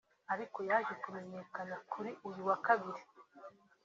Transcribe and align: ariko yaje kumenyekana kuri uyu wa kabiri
ariko 0.33 0.59
yaje 0.69 0.93
kumenyekana 1.03 1.75
kuri 1.91 2.11
uyu 2.27 2.41
wa 2.47 2.57
kabiri 2.65 3.01